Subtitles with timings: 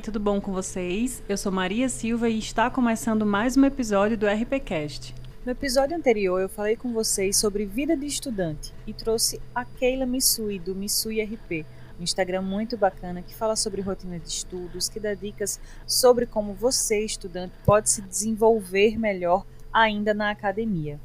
[0.00, 1.22] Tudo bom com vocês?
[1.28, 5.14] Eu sou Maria Silva e está começando mais um episódio do RPCast.
[5.44, 10.06] No episódio anterior, eu falei com vocês sobre vida de estudante e trouxe a Keila
[10.06, 11.66] Misui, do Misui RP,
[12.00, 16.54] um Instagram muito bacana que fala sobre rotina de estudos, que dá dicas sobre como
[16.54, 20.98] você, estudante, pode se desenvolver melhor ainda na academia.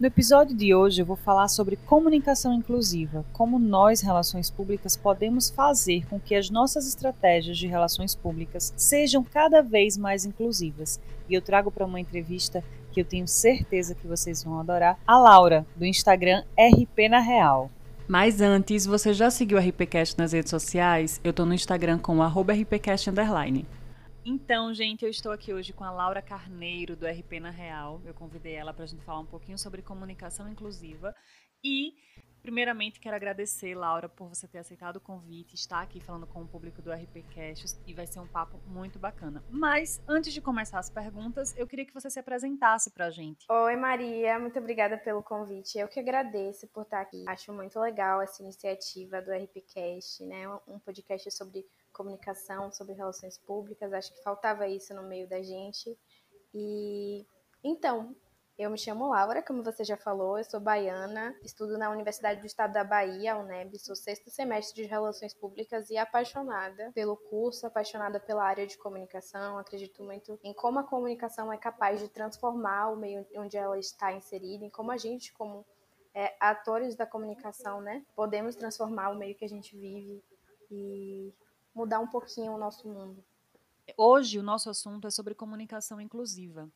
[0.00, 5.50] No episódio de hoje eu vou falar sobre comunicação inclusiva, como nós, relações públicas, podemos
[5.50, 10.98] fazer com que as nossas estratégias de relações públicas sejam cada vez mais inclusivas.
[11.28, 15.18] E eu trago para uma entrevista que eu tenho certeza que vocês vão adorar, a
[15.18, 17.70] Laura, do Instagram RP na Real.
[18.08, 21.20] Mas antes, você já seguiu o RPCast nas redes sociais?
[21.22, 22.16] Eu estou no Instagram com
[22.52, 23.66] RPCast underline.
[24.24, 28.02] Então, gente, eu estou aqui hoje com a Laura Carneiro, do RP na Real.
[28.04, 31.14] Eu convidei ela para a gente falar um pouquinho sobre comunicação inclusiva.
[31.64, 31.94] E,
[32.42, 36.48] primeiramente, quero agradecer, Laura, por você ter aceitado o convite, estar aqui falando com o
[36.48, 39.42] público do RPcast e vai ser um papo muito bacana.
[39.50, 43.46] Mas, antes de começar as perguntas, eu queria que você se apresentasse para a gente.
[43.50, 45.78] Oi, Maria, muito obrigada pelo convite.
[45.78, 47.24] Eu que agradeço por estar aqui.
[47.28, 50.48] Acho muito legal essa iniciativa do RPcast, né?
[50.66, 53.92] Um podcast sobre comunicação, sobre relações públicas.
[53.92, 55.96] Acho que faltava isso no meio da gente.
[56.54, 57.26] E
[57.62, 58.14] então,
[58.62, 62.46] eu me chamo Laura, como você já falou, eu sou baiana, estudo na Universidade do
[62.46, 68.20] Estado da Bahia, UNEB, sou sexto semestre de Relações Públicas e apaixonada pelo curso, apaixonada
[68.20, 69.56] pela área de comunicação.
[69.58, 74.12] Acredito muito em como a comunicação é capaz de transformar o meio onde ela está
[74.12, 75.64] inserida, em como a gente, como
[76.14, 80.22] é, atores da comunicação, né, podemos transformar o meio que a gente vive.
[80.70, 81.34] E
[81.74, 83.24] mudar um pouquinho o nosso mundo.
[83.96, 86.70] Hoje o nosso assunto é sobre comunicação inclusiva.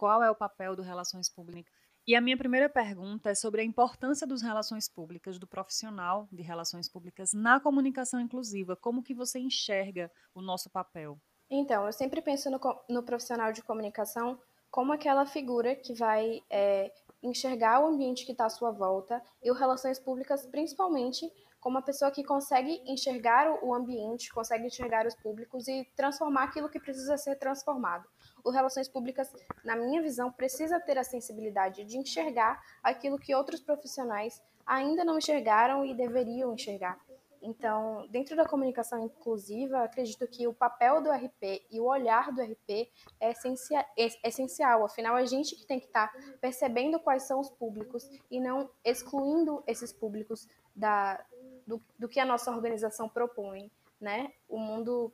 [0.00, 1.70] Qual é o papel do relações públicas?
[2.06, 6.42] E a minha primeira pergunta é sobre a importância dos relações públicas, do profissional de
[6.42, 8.74] relações públicas na comunicação inclusiva.
[8.74, 11.20] Como que você enxerga o nosso papel?
[11.50, 14.40] Então, eu sempre penso no, no profissional de comunicação
[14.70, 16.90] como aquela figura que vai é,
[17.22, 21.30] enxergar o ambiente que está à sua volta e o relações públicas, principalmente,
[21.60, 26.68] como uma pessoa que consegue enxergar o ambiente, consegue enxergar os públicos e transformar aquilo
[26.68, 28.08] que precisa ser transformado.
[28.42, 29.30] O Relações Públicas,
[29.64, 35.18] na minha visão, precisa ter a sensibilidade de enxergar aquilo que outros profissionais ainda não
[35.18, 36.98] enxergaram e deveriam enxergar.
[37.42, 42.42] Então, dentro da comunicação inclusiva, acredito que o papel do RP e o olhar do
[42.42, 44.84] RP é, é essencial.
[44.84, 48.68] Afinal, a gente que tem que estar tá percebendo quais são os públicos e não
[48.84, 50.46] excluindo esses públicos
[50.76, 51.24] da,
[51.70, 53.70] do, do que a nossa organização propõe,
[54.00, 54.32] né?
[54.48, 55.12] O mundo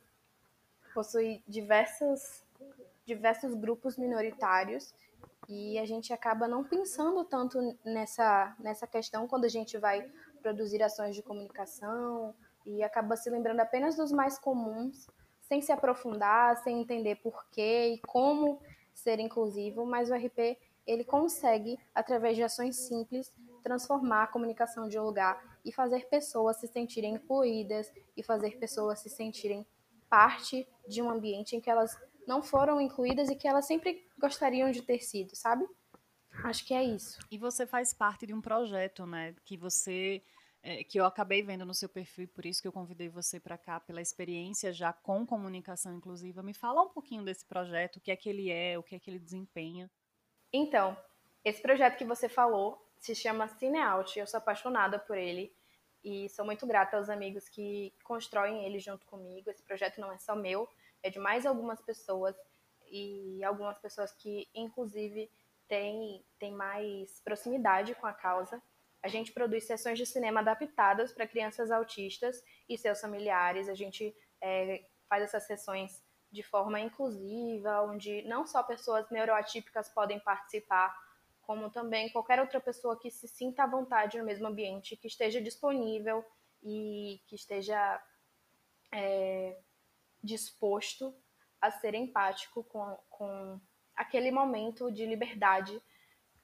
[0.94, 2.42] possui diversos,
[3.04, 4.94] diversos grupos minoritários
[5.48, 10.82] e a gente acaba não pensando tanto nessa, nessa questão quando a gente vai produzir
[10.82, 12.34] ações de comunicação
[12.64, 15.06] e acaba se lembrando apenas dos mais comuns,
[15.42, 18.60] sem se aprofundar, sem entender por quê e como
[18.94, 23.30] ser inclusivo, mas o RP ele consegue, através de ações simples,
[23.62, 29.00] transformar a comunicação de um lugar e fazer pessoas se sentirem incluídas e fazer pessoas
[29.00, 29.66] se sentirem
[30.08, 34.70] parte de um ambiente em que elas não foram incluídas e que elas sempre gostariam
[34.70, 35.66] de ter sido, sabe?
[36.44, 37.18] Acho que é isso.
[37.30, 39.34] E você faz parte de um projeto, né?
[39.44, 40.22] Que você
[40.62, 43.56] é, que eu acabei vendo no seu perfil, por isso que eu convidei você para
[43.58, 46.42] cá, pela experiência já com comunicação inclusiva.
[46.42, 48.98] Me fala um pouquinho desse projeto, o que é que ele é, o que é
[48.98, 49.90] que ele desempenha.
[50.52, 50.96] Então,
[51.44, 54.18] esse projeto que você falou se chama Cineout.
[54.18, 55.54] Eu sou apaixonada por ele
[56.02, 59.50] e sou muito grata aos amigos que constroem ele junto comigo.
[59.50, 60.68] Esse projeto não é só meu,
[61.02, 62.36] é de mais algumas pessoas
[62.88, 65.30] e algumas pessoas que, inclusive,
[65.66, 68.62] têm, têm mais proximidade com a causa.
[69.02, 73.68] A gente produz sessões de cinema adaptadas para crianças autistas e seus familiares.
[73.68, 80.20] A gente é, faz essas sessões de forma inclusiva, onde não só pessoas neuroatípicas podem
[80.20, 80.94] participar,
[81.46, 85.40] como também qualquer outra pessoa que se sinta à vontade no mesmo ambiente, que esteja
[85.40, 86.24] disponível
[86.62, 88.02] e que esteja
[88.92, 89.56] é,
[90.22, 91.14] disposto
[91.60, 93.60] a ser empático com, com
[93.94, 95.80] aquele momento de liberdade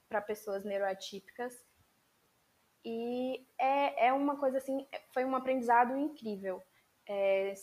[0.07, 1.53] para pessoas neuroatípicas.
[2.85, 6.63] E é, é uma coisa assim, foi um aprendizado incrível.
[7.05, 7.53] É,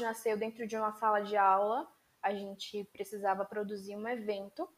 [0.00, 1.90] nasceu dentro de uma sala de aula,
[2.22, 4.68] a gente precisava produzir um evento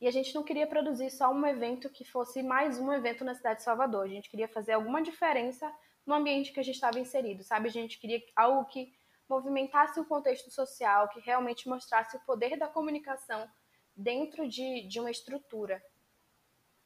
[0.00, 3.34] e a gente não queria produzir só um evento que fosse mais um evento na
[3.34, 4.04] cidade de Salvador.
[4.04, 5.72] A gente queria fazer alguma diferença
[6.06, 7.68] no ambiente que a gente estava inserido, sabe?
[7.68, 8.92] A gente queria algo que
[9.28, 13.48] movimentasse o contexto social, que realmente mostrasse o poder da comunicação
[13.94, 15.82] dentro de, de uma estrutura.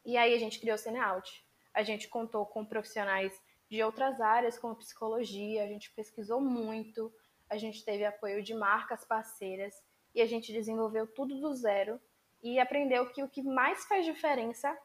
[0.05, 1.45] E aí a gente criou o Cineout.
[1.75, 3.33] A gente contou com profissionais
[3.71, 7.13] de outras áreas, como psicologia, a gente pesquisou muito,
[7.49, 9.75] a gente teve apoio de marcas parceiras
[10.15, 12.01] e a gente desenvolveu tudo do zero
[12.43, 14.77] e aprendeu que o que mais faz diferença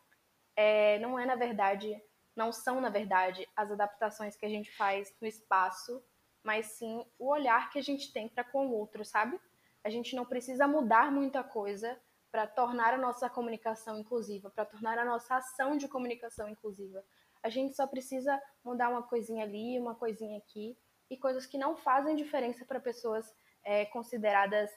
[0.56, 2.02] é, não é na verdade,
[2.36, 6.04] não são na verdade as adaptações que a gente faz no espaço,
[6.44, 9.40] mas sim o olhar que a gente tem para com o outro, sabe?
[9.84, 12.00] A gente não precisa mudar muita coisa
[12.32, 17.04] para tornar a nossa comunicação inclusiva, para tornar a nossa ação de comunicação inclusiva.
[17.42, 20.78] A gente só precisa mudar uma coisinha ali, uma coisinha aqui,
[21.10, 23.34] e coisas que não fazem diferença para pessoas
[23.64, 24.70] é, consideradas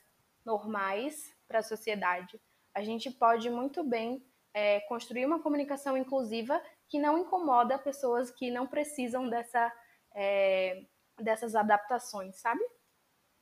[0.45, 2.41] normais para a sociedade.
[2.75, 4.25] A gente pode muito bem
[4.55, 9.73] é, construir uma comunicação inclusiva que não incomoda pessoas que não precisam dessa,
[10.15, 10.83] é,
[11.21, 12.61] dessas adaptações, sabe?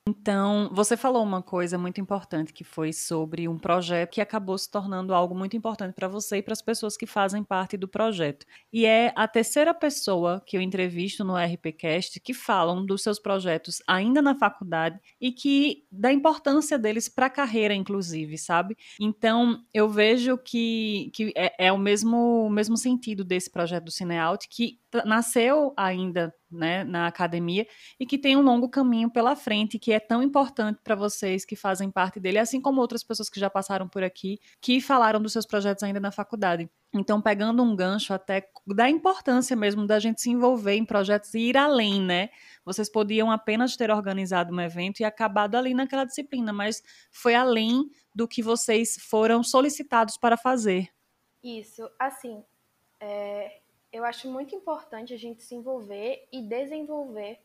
[0.08, 4.70] Então, você falou uma coisa muito importante que foi sobre um projeto que acabou se
[4.70, 8.46] tornando algo muito importante para você e para as pessoas que fazem parte do projeto.
[8.72, 13.82] E é a terceira pessoa que eu entrevisto no RPcast que falam dos seus projetos
[13.86, 18.78] ainda na faculdade e que da importância deles para a carreira, inclusive, sabe?
[18.98, 23.90] Então, eu vejo que, que é, é o mesmo, o mesmo sentido desse projeto do
[23.90, 27.66] Cinealt, que nasceu ainda né, na academia
[27.98, 31.54] e que tem um longo caminho pela frente que é tão importante para vocês que
[31.56, 35.32] fazem parte dele, assim como outras pessoas que já passaram por aqui, que falaram dos
[35.32, 36.68] seus projetos ainda na faculdade.
[36.94, 41.40] Então, pegando um gancho até da importância mesmo da gente se envolver em projetos e
[41.40, 42.30] ir além, né?
[42.64, 47.90] Vocês podiam apenas ter organizado um evento e acabado ali naquela disciplina, mas foi além
[48.14, 50.88] do que vocês foram solicitados para fazer.
[51.44, 52.42] Isso, assim,
[53.00, 53.57] é,
[53.92, 57.40] eu acho muito importante a gente se envolver e desenvolver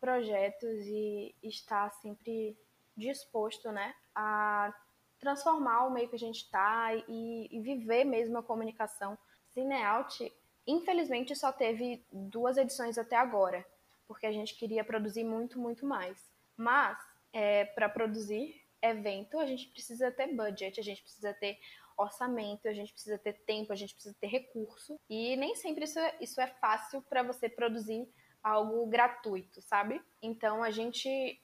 [0.00, 2.56] projetos e estar sempre
[2.96, 4.74] disposto, né, a
[5.18, 9.16] transformar o meio que a gente está e, e, viver mesmo a comunicação.
[9.52, 10.32] Cineout,
[10.66, 13.64] infelizmente, só teve duas edições até agora,
[14.06, 16.30] porque a gente queria produzir muito, muito mais.
[16.56, 16.98] Mas,
[17.32, 21.58] é, para produzir evento, a gente precisa ter budget, a gente precisa ter
[21.96, 24.98] orçamento, a gente precisa ter tempo, a gente precisa ter recurso.
[25.08, 28.08] E nem sempre isso é, isso é fácil para você produzir
[28.42, 30.00] algo gratuito, sabe?
[30.20, 31.40] Então a gente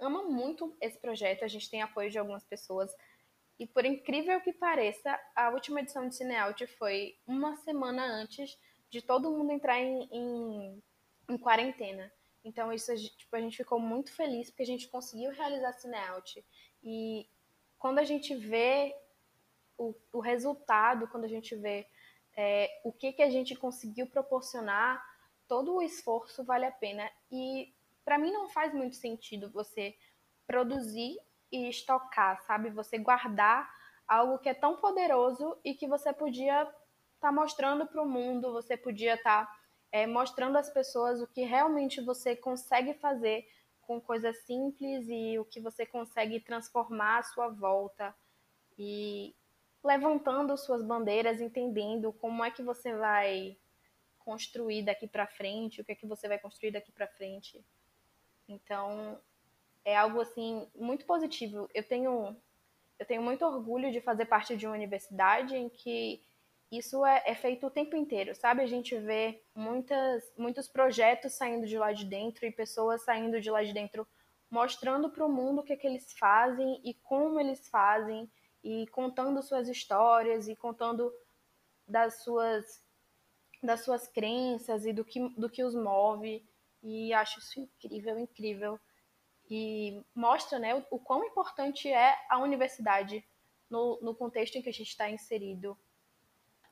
[0.00, 2.94] ama muito esse projeto, a gente tem apoio de algumas pessoas.
[3.58, 8.58] E por incrível que pareça, a última edição de Cineout foi uma semana antes
[8.90, 10.82] de todo mundo entrar em, em,
[11.30, 12.12] em quarentena.
[12.44, 16.44] Então isso tipo, a gente ficou muito feliz porque a gente conseguiu realizar Cineout.
[16.82, 17.28] E
[17.78, 18.96] quando a gente vê
[19.82, 21.86] o, o resultado, quando a gente vê
[22.36, 25.04] é, o que, que a gente conseguiu proporcionar,
[25.48, 27.10] todo o esforço vale a pena.
[27.30, 27.74] E
[28.04, 29.96] para mim não faz muito sentido você
[30.46, 31.18] produzir
[31.50, 32.70] e estocar, sabe?
[32.70, 33.70] Você guardar
[34.06, 36.74] algo que é tão poderoso e que você podia estar
[37.20, 41.42] tá mostrando para o mundo, você podia estar tá, é, mostrando às pessoas o que
[41.42, 43.46] realmente você consegue fazer
[43.82, 48.14] com coisas simples e o que você consegue transformar à sua volta.
[48.78, 49.34] E
[49.84, 53.56] levantando suas bandeiras, entendendo como é que você vai
[54.18, 57.64] construir daqui para frente, o que é que você vai construir daqui para frente.
[58.48, 59.20] Então,
[59.84, 61.68] é algo assim muito positivo.
[61.74, 62.36] Eu tenho
[62.98, 66.22] eu tenho muito orgulho de fazer parte de uma universidade em que
[66.70, 68.62] isso é, é, feito o tempo inteiro, sabe?
[68.62, 73.50] A gente vê muitas, muitos projetos saindo de lá de dentro e pessoas saindo de
[73.50, 74.06] lá de dentro
[74.48, 78.30] mostrando para o mundo o que, é que eles fazem e como eles fazem
[78.62, 81.12] e contando suas histórias e contando
[81.86, 82.82] das suas
[83.62, 86.44] das suas crenças e do que, do que os move
[86.82, 88.80] e acho isso incrível, incrível
[89.48, 93.24] e mostra né, o, o quão importante é a universidade
[93.70, 95.78] no, no contexto em que a gente está inserido.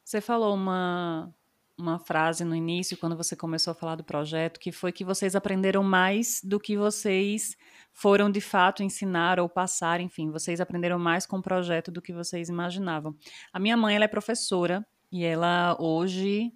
[0.04, 1.32] Você falou uma,
[1.80, 5.34] uma frase no início, quando você começou a falar do projeto, que foi que vocês
[5.34, 7.56] aprenderam mais do que vocês
[7.92, 12.12] foram de fato ensinar ou passar, enfim, vocês aprenderam mais com o projeto do que
[12.12, 13.16] vocês imaginavam.
[13.52, 16.52] A minha mãe, ela é professora e ela hoje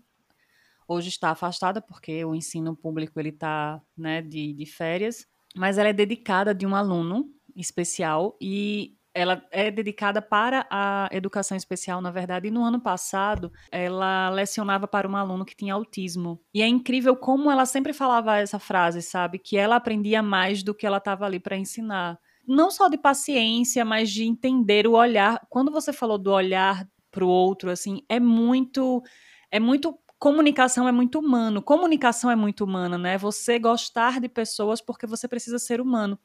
[0.86, 5.26] hoje está afastada porque o ensino público ele está né, de, de férias,
[5.56, 11.56] mas ela é dedicada de um aluno especial e ela é dedicada para a educação
[11.56, 16.40] especial, na verdade, e no ano passado ela lecionava para um aluno que tinha autismo.
[16.52, 19.38] E é incrível como ela sempre falava essa frase, sabe?
[19.38, 22.18] Que ela aprendia mais do que ela estava ali para ensinar.
[22.46, 25.40] Não só de paciência, mas de entender o olhar.
[25.48, 29.02] Quando você falou do olhar para o outro, assim, é muito.
[29.50, 31.62] É muito comunicação é muito humano.
[31.62, 33.18] Comunicação é muito humana, né?
[33.18, 36.18] Você gostar de pessoas porque você precisa ser humano.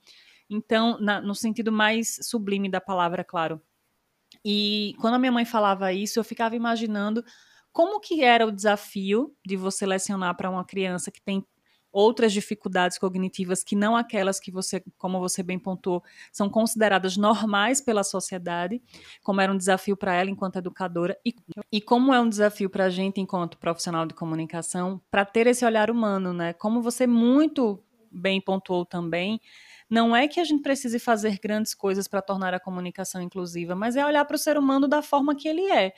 [0.49, 3.61] Então, na, no sentido mais sublime da palavra, claro.
[4.43, 7.23] E quando a minha mãe falava isso, eu ficava imaginando
[7.71, 11.45] como que era o desafio de você lecionar para uma criança que tem
[11.91, 17.81] outras dificuldades cognitivas que não aquelas que você, como você bem pontuou, são consideradas normais
[17.81, 18.81] pela sociedade,
[19.23, 21.33] como era um desafio para ela enquanto educadora e,
[21.71, 25.65] e como é um desafio para a gente enquanto profissional de comunicação, para ter esse
[25.65, 26.53] olhar humano, né?
[26.53, 29.39] Como você muito bem pontuou também,
[29.89, 33.95] não é que a gente precise fazer grandes coisas para tornar a comunicação inclusiva, mas
[33.95, 35.93] é olhar para o ser humano da forma que ele é.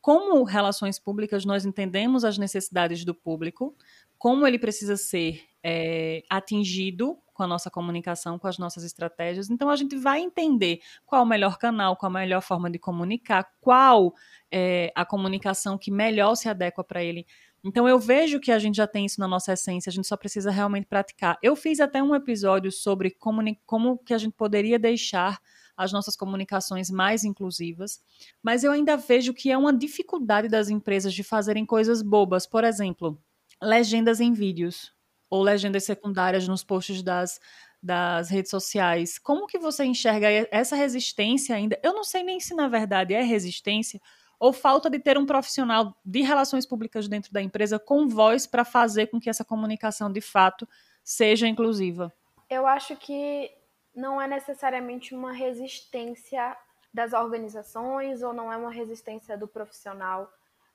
[0.00, 3.76] Como relações públicas, nós entendemos as necessidades do público,
[4.18, 9.50] como ele precisa ser é, atingido com a nossa comunicação, com as nossas estratégias.
[9.50, 13.48] Então, a gente vai entender qual o melhor canal, qual a melhor forma de comunicar,
[13.60, 14.14] qual
[14.50, 17.26] é a comunicação que melhor se adequa para ele.
[17.64, 20.16] Então, eu vejo que a gente já tem isso na nossa essência, a gente só
[20.16, 21.38] precisa realmente praticar.
[21.40, 25.38] Eu fiz até um episódio sobre como, que a gente poderia deixar
[25.76, 28.00] as nossas comunicações mais inclusivas,
[28.42, 32.46] mas eu ainda vejo que é uma dificuldade das empresas de fazerem coisas bobas.
[32.46, 33.18] Por exemplo,
[33.62, 34.92] legendas em vídeos
[35.30, 37.40] ou legendas secundárias nos posts das,
[37.82, 39.18] das redes sociais.
[39.18, 41.78] Como que você enxerga essa resistência ainda?
[41.82, 44.00] Eu não sei nem se na verdade é resistência
[44.42, 48.64] ou falta de ter um profissional de relações públicas dentro da empresa com voz para
[48.64, 50.68] fazer com que essa comunicação de fato
[51.04, 52.12] seja inclusiva.
[52.50, 53.50] Eu acho que
[53.94, 56.56] não é necessariamente uma resistência
[56.92, 60.30] das organizações ou não é uma resistência do profissional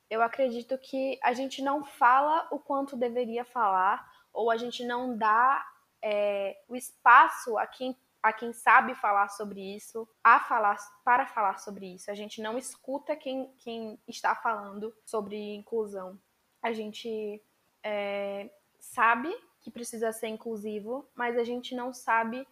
[0.10, 5.18] eu acredito que a gente não fala o quanto deveria falar, ou a gente não
[5.18, 5.66] dá
[6.02, 11.60] é, o espaço a quem, a quem sabe falar sobre isso, a falar para falar
[11.60, 12.12] sobre isso.
[12.12, 16.20] A gente não escuta quem, quem está falando sobre inclusão.
[16.62, 17.42] A gente
[17.84, 22.48] é, sabe que precisa ser inclusivo, mas a gente não sabe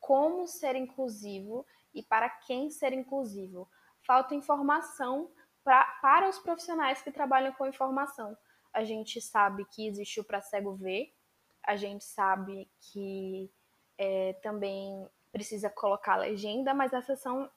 [0.00, 3.68] como ser inclusivo e para quem ser inclusivo.
[4.06, 5.30] Falta informação
[5.62, 8.36] pra, para os profissionais que trabalham com informação.
[8.72, 11.14] A gente sabe que existe o para cego ver,
[11.62, 13.50] a gente sabe que
[13.98, 17.50] é, também precisa colocar legenda, mas essas são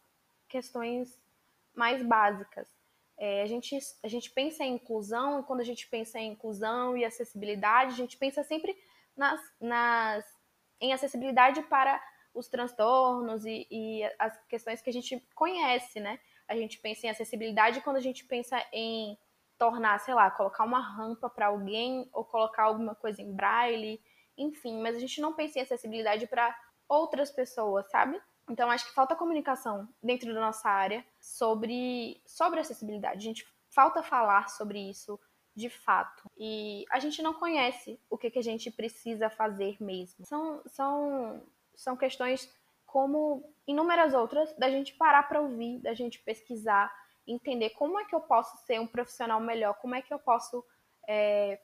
[0.48, 1.20] questões
[1.76, 2.68] mais básicas.
[3.18, 6.96] É, a, gente, a gente pensa em inclusão, e quando a gente pensa em inclusão
[6.96, 8.78] e acessibilidade, a gente pensa sempre
[9.16, 10.26] nas, nas,
[10.80, 12.02] em acessibilidade para
[12.34, 16.20] os transtornos e, e as questões que a gente conhece, né?
[16.48, 19.18] a gente pensa em acessibilidade quando a gente pensa em
[19.58, 24.00] tornar, sei lá, colocar uma rampa para alguém ou colocar alguma coisa em braille,
[24.38, 28.22] enfim, mas a gente não pensa em acessibilidade para outras pessoas, sabe?
[28.50, 33.18] Então acho que falta comunicação dentro da nossa área sobre sobre acessibilidade.
[33.18, 35.20] A gente falta falar sobre isso
[35.58, 36.30] de fato.
[36.38, 40.24] E a gente não conhece o que, que a gente precisa fazer mesmo.
[40.24, 41.42] São, são,
[41.76, 42.48] são questões
[42.86, 48.14] como inúmeras outras, da gente parar para ouvir, da gente pesquisar, entender como é que
[48.14, 50.64] eu posso ser um profissional melhor, como é que eu posso
[51.08, 51.60] é,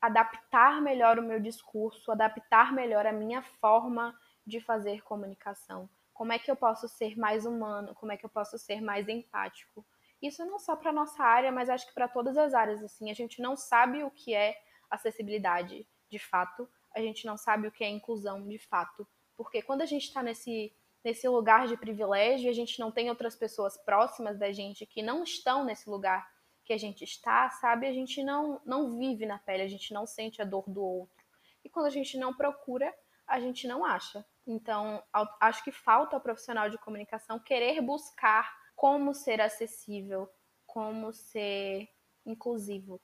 [0.00, 6.38] adaptar melhor o meu discurso, adaptar melhor a minha forma de fazer comunicação, como é
[6.38, 9.84] que eu posso ser mais humano, como é que eu posso ser mais empático.
[10.20, 12.82] Isso não só para nossa área, mas acho que para todas as áreas.
[12.82, 14.56] Assim, a gente não sabe o que é
[14.90, 19.82] acessibilidade de fato, a gente não sabe o que é inclusão de fato, porque quando
[19.82, 24.38] a gente está nesse, nesse lugar de privilégio, a gente não tem outras pessoas próximas
[24.38, 26.28] da gente que não estão nesse lugar
[26.70, 27.84] que a gente está, sabe?
[27.88, 31.24] A gente não, não vive na pele, a gente não sente a dor do outro.
[31.64, 32.94] E quando a gente não procura,
[33.26, 34.24] a gente não acha.
[34.46, 35.02] Então,
[35.40, 40.30] acho que falta ao profissional de comunicação querer buscar como ser acessível,
[40.64, 41.88] como ser
[42.24, 43.00] inclusivo,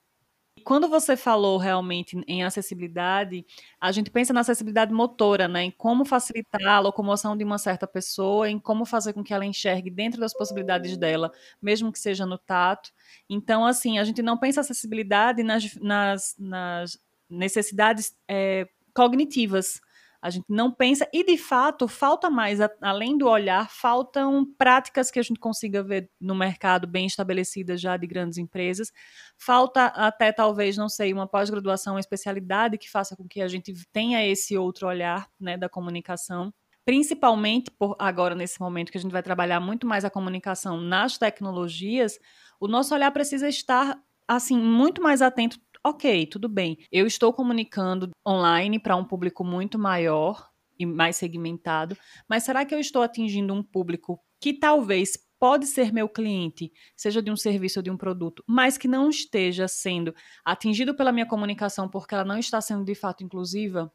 [0.65, 3.47] quando você falou realmente em acessibilidade,
[3.81, 5.65] a gente pensa na acessibilidade motora, né?
[5.65, 9.45] Em como facilitar a locomoção de uma certa pessoa, em como fazer com que ela
[9.45, 12.91] enxergue dentro das possibilidades dela, mesmo que seja no tato.
[13.29, 16.99] Então, assim, a gente não pensa acessibilidade nas, nas, nas
[17.29, 19.81] necessidades é, cognitivas
[20.21, 25.19] a gente não pensa, e de fato, falta mais, além do olhar, faltam práticas que
[25.19, 28.93] a gente consiga ver no mercado bem estabelecidas já de grandes empresas.
[29.39, 33.73] Falta até, talvez, não sei, uma pós-graduação, uma especialidade que faça com que a gente
[33.93, 36.53] tenha esse outro olhar né, da comunicação
[36.87, 41.19] principalmente por agora nesse momento que a gente vai trabalhar muito mais a comunicação nas
[41.19, 42.17] tecnologias,
[42.61, 46.79] o nosso olhar precisa estar assim muito mais atento ok, tudo bem.
[46.91, 51.97] Eu estou comunicando online para um público muito maior e mais segmentado,
[52.29, 57.23] mas será que eu estou atingindo um público que talvez pode ser meu cliente, seja
[57.23, 60.13] de um serviço ou de um produto, mas que não esteja sendo
[60.45, 63.93] atingido pela minha comunicação porque ela não está sendo de fato inclusiva?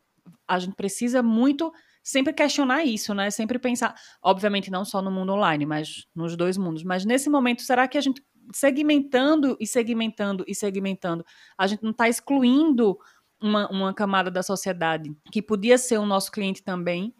[0.47, 3.29] A gente precisa muito sempre questionar isso, né?
[3.29, 6.83] Sempre pensar, obviamente não só no mundo online, mas nos dois mundos.
[6.83, 11.25] Mas nesse momento, será que a gente segmentando e segmentando e segmentando,
[11.57, 12.97] a gente não está excluindo
[13.41, 17.13] uma, uma camada da sociedade que podia ser o nosso cliente também,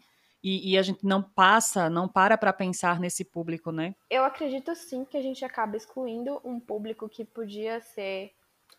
[0.44, 3.94] e, e, a gente não passa, não para para pensar nesse público, né?
[4.10, 8.32] Eu acredito sim que a gente acaba excluindo um público que podia ser,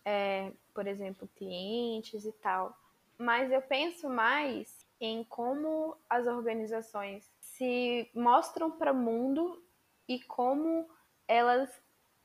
[0.04, 2.76] é, por exemplo, clientes e tal.
[3.16, 9.62] Mas eu penso mais em como as organizações se mostram para o mundo
[10.06, 10.86] e como
[11.26, 11.70] elas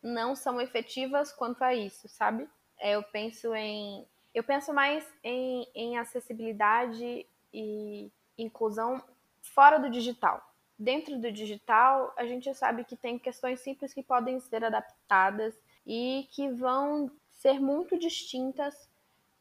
[0.02, 2.48] não são efetivas quanto a isso, sabe?
[2.80, 9.04] É, eu penso em eu penso mais em, em acessibilidade e inclusão
[9.42, 10.42] fora do digital.
[10.78, 16.28] Dentro do digital, a gente sabe que tem questões simples que podem ser adaptadas e
[16.32, 18.90] que vão ser muito distintas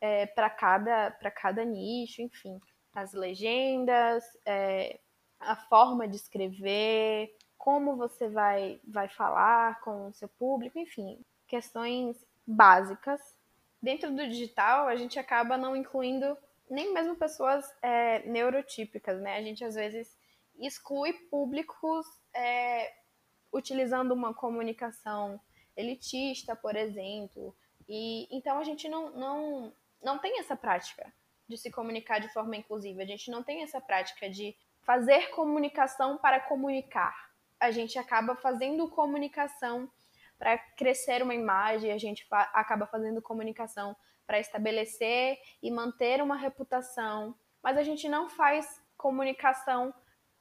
[0.01, 2.61] é, para cada, cada nicho, enfim.
[2.95, 4.99] As legendas, é,
[5.39, 12.17] a forma de escrever, como você vai, vai falar com o seu público, enfim, questões
[12.47, 13.21] básicas.
[13.83, 16.39] Dentro do digital, a gente acaba não incluindo
[16.71, 19.37] nem mesmo pessoas é, neurotípicas, né?
[19.37, 20.17] A gente às vezes
[20.59, 22.93] exclui públicos é,
[23.53, 25.41] utilizando uma comunicação
[25.77, 27.55] elitista, por exemplo.
[27.89, 29.73] E então a gente não, não,
[30.03, 31.13] não tem essa prática
[31.49, 33.03] de se comunicar de forma inclusiva.
[33.03, 37.28] A gente não tem essa prática de fazer comunicação para comunicar.
[37.61, 39.91] A gente acaba fazendo comunicação
[40.39, 43.97] para crescer uma imagem, a gente fa acaba fazendo comunicação
[44.27, 49.93] para estabelecer e manter uma reputação, mas a gente não faz comunicação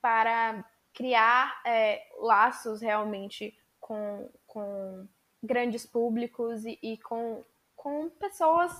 [0.02, 5.08] para criar é, laços realmente com, com
[5.42, 7.44] grandes públicos e, e, com,
[7.76, 8.72] com pessoas,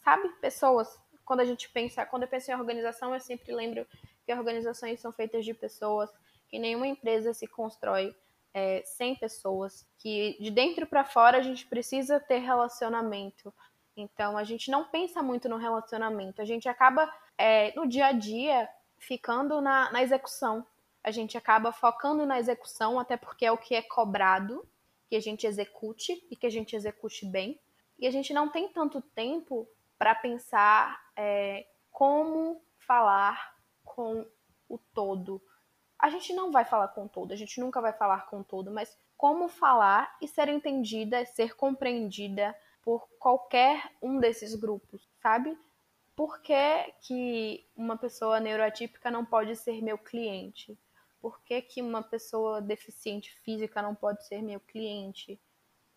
[0.00, 0.28] sabe?
[0.40, 0.98] Pessoas.
[1.24, 3.86] Quando a gente pensa, quando eu penso em organização, eu sempre lembro
[4.24, 6.10] que organizações são feitas de pessoas,
[6.48, 8.14] que nenhuma empresa se constrói
[8.54, 13.52] é, sem pessoas, que de dentro para fora a gente precisa ter relacionamento,
[13.96, 18.12] então a gente não pensa muito no relacionamento, a gente acaba é, no dia a
[18.12, 20.66] dia ficando na, na execução.
[21.02, 24.66] A gente acaba focando na execução, até porque é o que é cobrado,
[25.08, 27.58] que a gente execute e que a gente execute bem.
[27.98, 34.26] E a gente não tem tanto tempo para pensar é, como falar com
[34.68, 35.40] o todo.
[35.98, 38.96] A gente não vai falar com todo, a gente nunca vai falar com todo, mas
[39.16, 42.54] como falar e ser entendida, ser compreendida,
[42.88, 45.58] por qualquer um desses grupos, sabe?
[46.16, 50.78] Por que, que uma pessoa neuroatípica não pode ser meu cliente?
[51.20, 55.38] Por que, que uma pessoa deficiente física não pode ser meu cliente?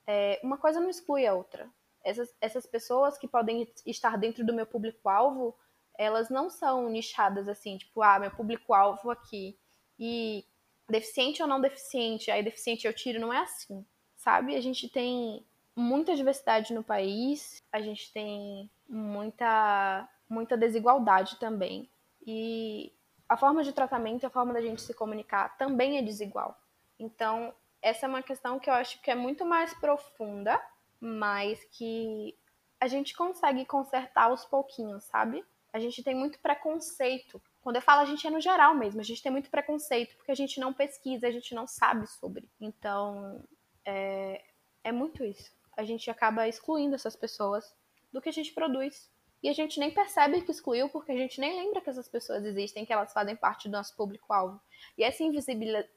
[0.05, 1.69] É, uma coisa não exclui a outra.
[2.03, 5.55] Essas, essas pessoas que podem estar dentro do meu público-alvo,
[5.97, 9.57] elas não são nichadas assim, tipo, ah, meu público-alvo aqui.
[10.03, 10.43] E
[10.89, 13.85] deficiente ou não deficiente, aí deficiente eu tiro, não é assim,
[14.17, 14.55] sabe?
[14.55, 21.87] A gente tem muita diversidade no país, a gente tem muita, muita desigualdade também.
[22.25, 22.91] E
[23.29, 26.59] a forma de tratamento, a forma da gente se comunicar também é desigual.
[26.99, 30.61] Então, essa é uma questão que eu acho que é muito mais profunda,
[30.99, 32.35] mas que
[32.79, 35.45] a gente consegue consertar aos pouquinhos, sabe?
[35.71, 37.41] A gente tem muito preconceito.
[37.61, 40.31] Quando eu falo a gente é no geral mesmo, a gente tem muito preconceito porque
[40.31, 42.49] a gente não pesquisa, a gente não sabe sobre.
[42.59, 43.43] Então,
[43.85, 44.43] é,
[44.83, 47.73] é muito isso a gente acaba excluindo essas pessoas
[48.11, 49.09] do que a gente produz.
[49.43, 52.45] E a gente nem percebe que excluiu, porque a gente nem lembra que essas pessoas
[52.45, 54.61] existem, que elas fazem parte do nosso público-alvo.
[54.95, 55.23] E essa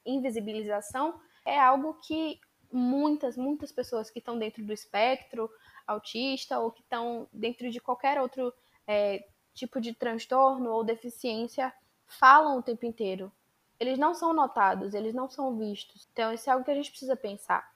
[0.06, 2.40] invisibilização é algo que
[2.72, 5.50] muitas, muitas pessoas que estão dentro do espectro
[5.86, 8.52] autista ou que estão dentro de qualquer outro
[8.86, 11.72] é, tipo de transtorno ou deficiência
[12.06, 13.32] falam o tempo inteiro.
[13.78, 16.08] Eles não são notados, eles não são vistos.
[16.12, 17.72] Então, isso é algo que a gente precisa pensar.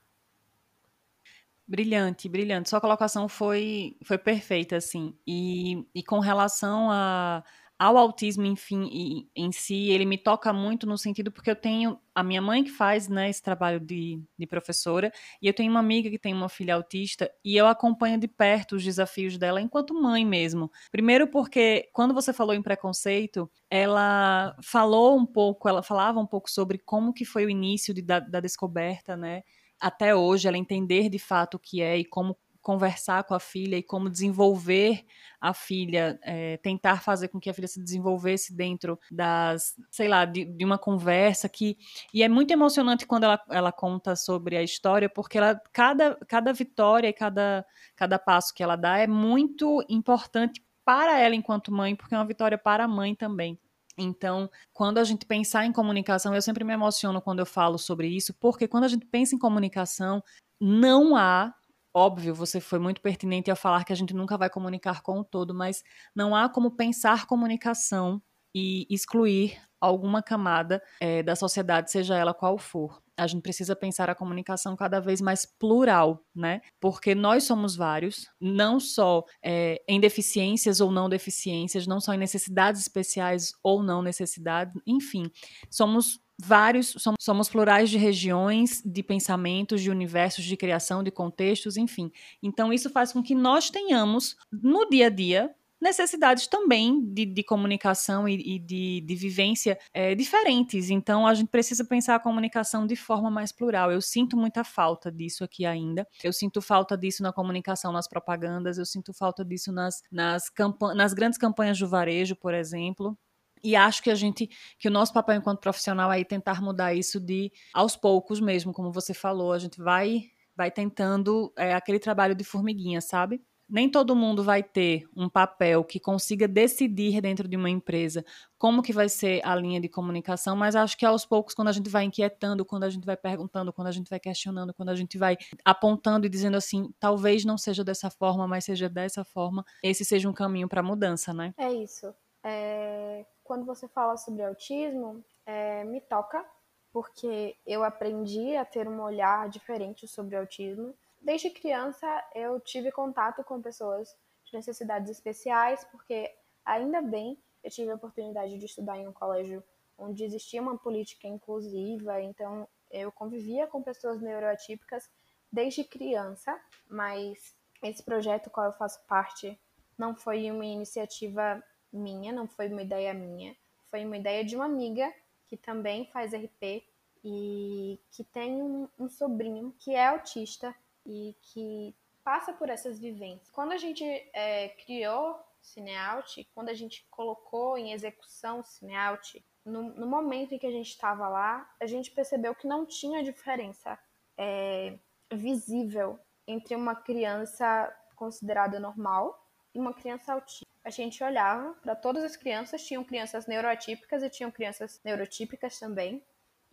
[1.67, 2.71] Brilhante, brilhante.
[2.71, 5.17] Sua colocação foi, foi perfeita, assim.
[5.27, 7.45] E, e com relação a,
[7.79, 12.25] ao autismo, enfim, em si, ele me toca muito no sentido porque eu tenho a
[12.25, 16.11] minha mãe que faz né, esse trabalho de, de professora, e eu tenho uma amiga
[16.11, 20.27] que tem uma filha autista, e eu acompanho de perto os desafios dela enquanto mãe
[20.27, 20.71] mesmo.
[20.91, 26.51] Primeiro porque, quando você falou em preconceito, ela falou um pouco, ela falava um pouco
[26.51, 29.43] sobre como que foi o início de, da, da descoberta, né?
[29.81, 32.37] até hoje, ela entender de fato o que é e como
[32.69, 35.03] conversar com a filha e como desenvolver
[35.41, 40.27] a filha, é, tentar fazer com que a filha se desenvolvesse dentro das, sei lá,
[40.27, 41.79] de, de, uma conversa que
[42.13, 46.53] e é muito emocionante quando ela, ela conta sobre a história porque ela cada, cada
[46.53, 47.65] vitória e cada,
[47.97, 52.27] cada passo que ela dá é muito importante para ela enquanto mãe porque é uma
[52.27, 53.59] vitória para a mãe também.
[53.97, 58.09] Então, quando a gente pensar em comunicação, eu sempre me emociono quando eu falo sobre
[58.09, 60.23] isso, porque quando a gente pensa em comunicação,
[60.61, 61.55] não há
[61.99, 65.25] óbvio, você foi muito pertinente ao falar que a gente nunca vai comunicar com o
[65.25, 65.83] todo, mas
[66.15, 68.23] não há como pensar comunicação
[68.55, 73.01] e excluir alguma camada é, da sociedade, seja ela qual for.
[73.17, 76.61] A gente precisa pensar a comunicação cada vez mais plural, né?
[76.81, 82.19] Porque nós somos vários, não só é, em deficiências ou não deficiências, não só em
[82.19, 85.31] necessidades especiais ou não necessidades, enfim,
[85.71, 91.77] somos vários, somos, somos plurais de regiões, de pensamentos, de universos, de criação, de contextos,
[91.77, 92.13] enfim.
[92.43, 97.43] Então, isso faz com que nós tenhamos, no dia a dia, necessidades também de, de
[97.43, 100.91] comunicação e, e de, de, vivência é, diferentes.
[100.91, 103.93] Então, a gente precisa pensar a comunicação de forma mais plural.
[103.93, 106.07] Eu sinto muita falta disso aqui ainda.
[106.23, 108.79] Eu sinto falta disso na comunicação, nas propagandas.
[108.79, 110.51] Eu sinto falta disso nas, nas,
[110.95, 113.17] nas grandes campanhas do varejo, por exemplo.
[113.63, 117.21] E acho que a gente, que o nosso papel enquanto profissional é tentar mudar isso
[117.21, 120.25] de aos poucos mesmo, como você falou, a gente vai
[120.57, 123.41] vai tentando é, aquele trabalho de formiguinha, sabe?
[123.69, 128.25] nem todo mundo vai ter um papel que consiga decidir dentro de uma empresa
[128.57, 131.73] como que vai ser a linha de comunicação, mas acho que aos poucos, quando a
[131.73, 134.97] gente vai inquietando, quando a gente vai perguntando, quando a gente vai questionando, quando a
[134.97, 139.65] gente vai apontando e dizendo assim, talvez não seja dessa forma, mas seja dessa forma,
[139.83, 141.53] esse seja um caminho para a mudança, né?
[141.59, 142.13] É isso.
[142.43, 143.27] É...
[143.49, 145.83] Quando você fala sobre autismo, é...
[145.85, 146.45] me toca,
[146.93, 150.95] porque eu aprendi a ter um olhar diferente sobre autismo.
[151.19, 156.31] Desde criança eu tive contato com pessoas de necessidades especiais, porque
[156.63, 159.65] ainda bem eu tive a oportunidade de estudar em um colégio
[159.97, 165.11] onde existia uma política inclusiva, então eu convivia com pessoas neuroatípicas
[165.51, 169.59] desde criança, mas esse projeto qual eu faço parte
[169.97, 173.57] não foi uma iniciativa minha, não foi uma ideia minha,
[173.91, 175.13] foi uma ideia de uma amiga
[175.47, 176.85] que também faz RP
[177.25, 180.75] e que tem um, um sobrinho que é autista
[181.05, 183.51] e que passa por essas vivências.
[183.51, 190.07] Quando a gente é, criou Cineout, quando a gente colocou em execução Cineout, no, no
[190.07, 193.99] momento em que a gente estava lá, a gente percebeu que não tinha diferença
[194.37, 194.99] é,
[195.33, 200.67] visível entre uma criança considerada normal e uma criança autista.
[200.85, 206.23] A gente olhava para todas as crianças, tinham crianças neuroatípicas e tinham crianças neurotípicas também,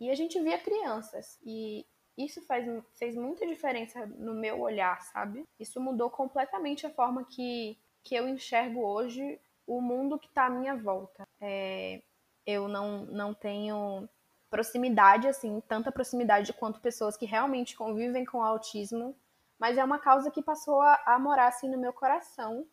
[0.00, 1.38] e a gente via crianças.
[1.44, 5.44] E isso faz, fez muita diferença no meu olhar, sabe?
[5.58, 10.50] Isso mudou completamente a forma que, que eu enxergo hoje o mundo que está à
[10.50, 11.26] minha volta.
[11.40, 12.02] É,
[12.46, 14.08] eu não, não tenho
[14.48, 19.14] proximidade, assim, tanta proximidade quanto pessoas que realmente convivem com autismo,
[19.58, 22.66] mas é uma causa que passou a, a morar, assim, no meu coração,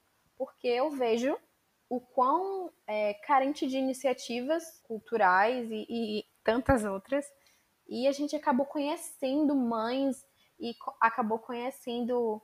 [0.43, 1.37] porque eu vejo
[1.89, 7.25] o quão é, carente de iniciativas culturais e, e tantas outras
[7.87, 10.25] e a gente acabou conhecendo mães
[10.59, 12.41] e acabou conhecendo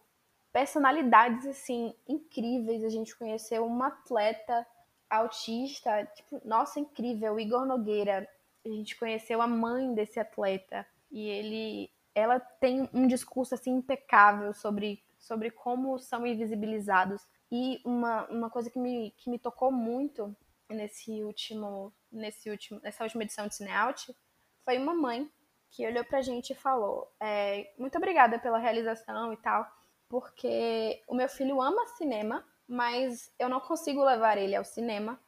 [0.51, 2.83] personalidades assim incríveis.
[2.83, 4.65] A gente conheceu uma atleta
[5.09, 8.27] autista, tipo, nossa, incrível, Igor Nogueira.
[8.65, 14.53] A gente conheceu a mãe desse atleta e ele ela tem um discurso assim impecável
[14.53, 17.25] sobre sobre como são invisibilizados.
[17.51, 20.35] E uma, uma coisa que me, que me tocou muito
[20.69, 24.15] nesse último nesse último nessa última edição de Cineout
[24.63, 25.31] foi uma mãe
[25.71, 29.67] que olhou pra gente e falou: é, Muito obrigada pela realização e tal,
[30.07, 35.19] porque o meu filho ama cinema, mas eu não consigo levar ele ao cinema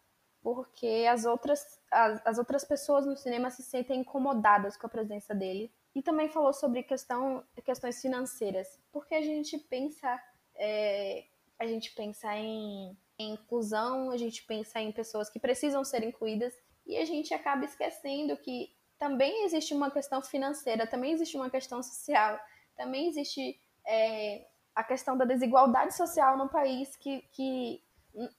[0.41, 5.35] porque as outras, as, as outras pessoas no cinema se sentem incomodadas com a presença
[5.35, 5.71] dele.
[5.93, 10.21] E também falou sobre questão, questões financeiras, porque a gente pensa,
[10.55, 11.25] é,
[11.61, 16.51] a gente pensa em, em inclusão, a gente pensa em pessoas que precisam ser incluídas
[16.87, 21.83] e a gente acaba esquecendo que também existe uma questão financeira, também existe uma questão
[21.83, 22.39] social,
[22.75, 27.83] também existe é, a questão da desigualdade social no país que, que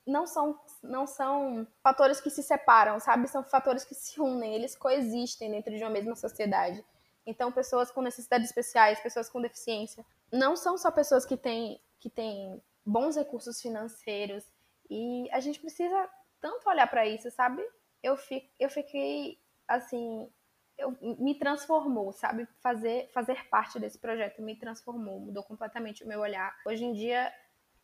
[0.05, 3.29] não são, não são fatores que se separam, sabe?
[3.29, 6.85] São fatores que se unem, eles coexistem dentro de uma mesma sociedade.
[7.25, 12.11] Então, pessoas com necessidades especiais, pessoas com deficiência, não são só pessoas que têm, que
[12.11, 14.45] têm bons recursos financeiros.
[14.91, 16.09] E a gente precisa
[16.41, 17.63] tanto olhar para isso, sabe?
[18.03, 20.29] Eu, fi, eu fiquei, assim,
[20.77, 22.47] eu, me transformou, sabe?
[22.61, 26.55] Fazer, fazer parte desse projeto me transformou, mudou completamente o meu olhar.
[26.67, 27.33] Hoje em dia,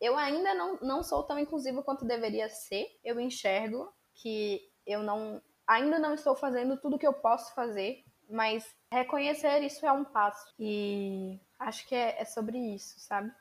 [0.01, 2.87] eu ainda não, não sou tão inclusiva quanto deveria ser.
[3.03, 8.65] Eu enxergo que eu não ainda não estou fazendo tudo que eu posso fazer, mas
[8.91, 10.51] reconhecer isso é um passo.
[10.59, 13.31] E acho que é, é sobre isso, sabe?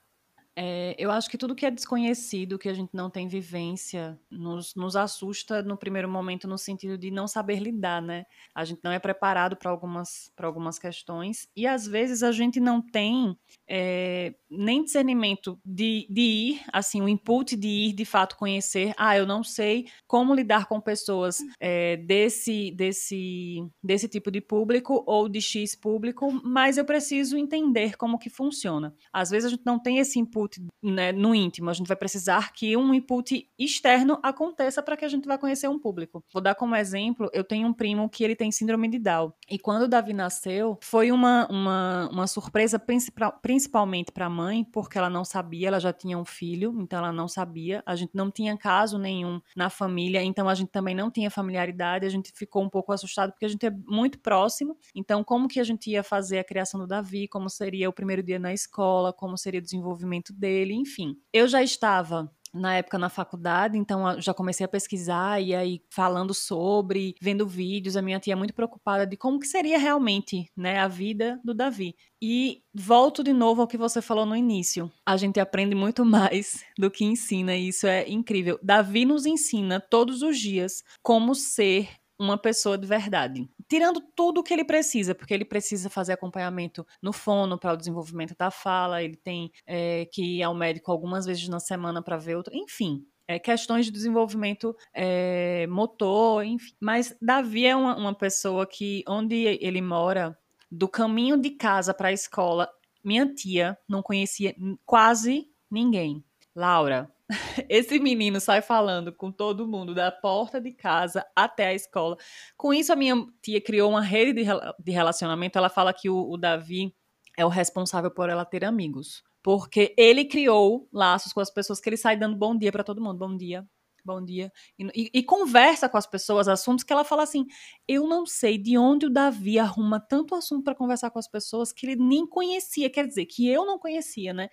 [0.61, 4.75] É, eu acho que tudo que é desconhecido, que a gente não tem vivência, nos,
[4.75, 8.27] nos assusta no primeiro momento, no sentido de não saber lidar, né?
[8.53, 12.83] A gente não é preparado para algumas, algumas questões e às vezes a gente não
[12.83, 18.93] tem é, nem discernimento de, de ir, assim, o input de ir de fato conhecer.
[18.97, 25.05] Ah, eu não sei como lidar com pessoas é, desse, desse, desse tipo de público
[25.07, 28.93] ou de X público, mas eu preciso entender como que funciona.
[29.13, 31.97] Às vezes a gente não tem esse input input né, no íntimo, a gente vai
[31.97, 36.25] precisar que um input externo aconteça para que a gente vá conhecer um público.
[36.33, 39.33] Vou dar como exemplo, eu tenho um primo que ele tem síndrome de Down.
[39.51, 44.65] E quando o Davi nasceu, foi uma, uma, uma surpresa principal, principalmente para a mãe,
[44.65, 47.83] porque ela não sabia, ela já tinha um filho, então ela não sabia.
[47.85, 52.07] A gente não tinha caso nenhum na família, então a gente também não tinha familiaridade,
[52.07, 54.77] a gente ficou um pouco assustado porque a gente é muito próximo.
[54.95, 58.23] Então, como que a gente ia fazer a criação do Davi, como seria o primeiro
[58.23, 61.17] dia na escola, como seria o desenvolvimento dele, enfim.
[61.33, 66.33] Eu já estava na época na faculdade, então já comecei a pesquisar e aí falando
[66.35, 70.89] sobre, vendo vídeos, a minha tia muito preocupada de como que seria realmente, né, a
[70.89, 71.95] vida do Davi.
[72.21, 74.91] E volto de novo ao que você falou no início.
[75.07, 78.59] A gente aprende muito mais do que ensina e isso é incrível.
[78.63, 83.49] Davi nos ensina todos os dias como ser uma pessoa de verdade.
[83.69, 87.77] Tirando tudo o que ele precisa, porque ele precisa fazer acompanhamento no fono para o
[87.77, 92.17] desenvolvimento da fala, ele tem é, que ir ao médico algumas vezes na semana para
[92.17, 92.55] ver outro.
[92.55, 96.73] Enfim, é, questões de desenvolvimento é, motor, enfim.
[96.81, 100.37] Mas Davi é uma, uma, pessoa que, onde ele mora,
[100.71, 102.69] do caminho de casa para a escola,
[103.05, 104.55] minha tia não conhecia
[104.85, 106.25] quase ninguém.
[106.59, 107.09] Laura,
[107.69, 112.17] esse menino sai falando com todo mundo, da porta de casa até a escola.
[112.57, 114.45] Com isso, a minha tia criou uma rede
[114.77, 115.57] de, relacionamento.
[115.57, 116.93] Ela fala que o, o Davi
[117.37, 119.23] é o responsável por ela ter amigos.
[119.41, 123.01] Porque ele criou laços com as pessoas que ele sai dando bom dia para todo
[123.01, 123.19] mundo.
[123.19, 123.65] Bom dia,
[124.05, 124.51] bom dia.
[124.77, 127.47] E, e, conversa com as pessoas assuntos que ela fala assim:
[127.87, 131.73] eu não sei de onde o Davi arruma tanto assunto para conversar com as pessoas
[131.73, 132.91] que ele nem conhecia.
[132.91, 134.49] Quer dizer, que eu não conhecia, né?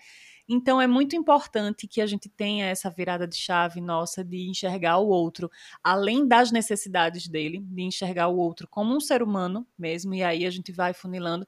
[0.47, 4.97] Então é muito importante que a gente tenha essa virada de chave nossa de enxergar
[4.99, 5.49] o outro,
[5.84, 10.45] além das necessidades dele, de enxergar o outro como um ser humano mesmo, e aí
[10.45, 11.45] a gente vai funilando.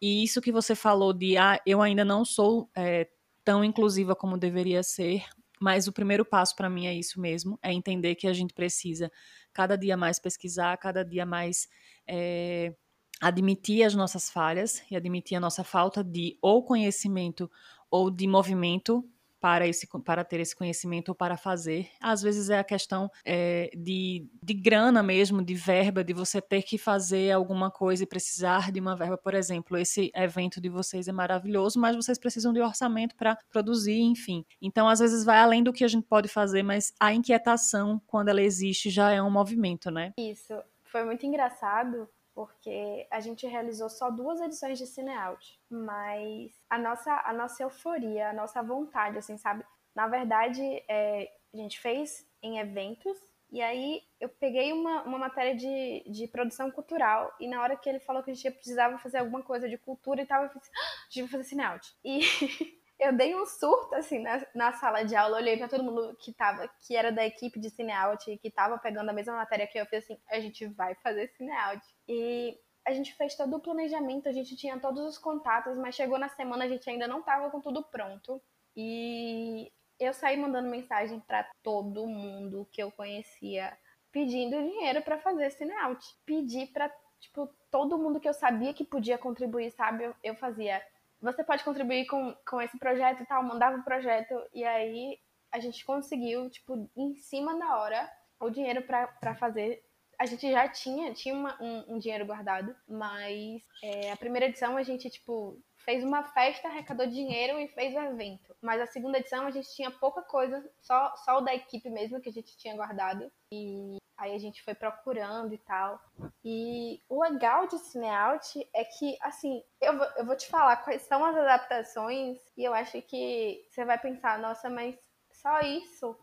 [0.00, 3.08] E isso que você falou de, ah, eu ainda não sou é,
[3.44, 5.24] tão inclusiva como deveria ser,
[5.60, 9.10] mas o primeiro passo para mim é isso mesmo, é entender que a gente precisa
[9.52, 11.66] cada dia mais pesquisar, cada dia mais
[12.06, 12.74] é,
[13.20, 17.50] admitir as nossas falhas e admitir a nossa falta de ou conhecimento
[17.90, 19.04] ou de movimento
[19.40, 21.88] para, esse, para ter esse conhecimento ou para fazer.
[22.00, 26.62] Às vezes é a questão é, de, de grana mesmo, de verba, de você ter
[26.62, 29.16] que fazer alguma coisa e precisar de uma verba.
[29.16, 34.00] Por exemplo, esse evento de vocês é maravilhoso, mas vocês precisam de orçamento para produzir,
[34.00, 34.44] enfim.
[34.60, 38.28] Então, às vezes vai além do que a gente pode fazer, mas a inquietação, quando
[38.28, 40.12] ela existe, já é um movimento, né?
[40.18, 40.54] Isso.
[40.84, 47.22] Foi muito engraçado porque a gente realizou só duas edições de Cineout, mas a nossa,
[47.24, 49.64] a nossa euforia, a nossa vontade, assim, sabe?
[49.94, 53.16] Na verdade, é, a gente fez em eventos,
[53.50, 57.88] e aí eu peguei uma, uma matéria de, de produção cultural, e na hora que
[57.88, 60.62] ele falou que a gente precisava fazer alguma coisa de cultura e tal, eu falei
[60.62, 61.96] assim, ah, a gente vai fazer Cineout.
[62.04, 62.20] E
[62.98, 66.32] eu dei um surto, assim, na, na sala de aula, olhei para todo mundo que
[66.32, 69.78] tava, que era da equipe de Cineout e que tava pegando a mesma matéria que
[69.78, 71.84] eu, eu falei assim, a gente vai fazer Cineout.
[72.08, 76.18] E a gente fez todo o planejamento, a gente tinha todos os contatos, mas chegou
[76.18, 78.40] na semana a gente ainda não tava com tudo pronto.
[78.74, 83.76] E eu saí mandando mensagem para todo mundo que eu conhecia,
[84.10, 86.02] pedindo dinheiro para fazer Cineout.
[86.24, 90.04] Pedi para tipo, todo mundo que eu sabia que podia contribuir, sabe?
[90.04, 90.82] Eu, eu fazia
[91.20, 95.18] você pode contribuir com, com esse projeto e tal, mandava o um projeto, e aí
[95.52, 99.82] a gente conseguiu, tipo, em cima da hora, o dinheiro para fazer.
[100.18, 104.76] A gente já tinha, tinha uma, um, um, dinheiro guardado, mas é, a primeira edição
[104.76, 108.54] a gente, tipo, fez uma festa, arrecadou dinheiro e fez o evento.
[108.62, 112.20] Mas a segunda edição a gente tinha pouca coisa, só, só o da equipe mesmo
[112.20, 113.30] que a gente tinha guardado.
[113.52, 116.00] E Aí a gente foi procurando e tal.
[116.44, 121.02] E o legal de Cineout é que, assim, eu vou, eu vou te falar quais
[121.02, 124.96] são as adaptações e eu acho que você vai pensar, nossa, mas
[125.32, 126.16] só isso?